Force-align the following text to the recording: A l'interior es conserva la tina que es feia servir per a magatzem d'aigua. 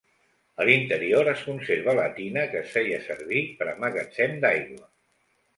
A 0.63 0.65
l'interior 0.69 1.27
es 1.33 1.43
conserva 1.49 1.95
la 2.01 2.07
tina 2.17 2.45
que 2.53 2.63
es 2.63 2.73
feia 2.79 2.99
servir 3.11 3.45
per 3.61 3.71
a 3.75 3.79
magatzem 3.85 4.37
d'aigua. 4.47 4.91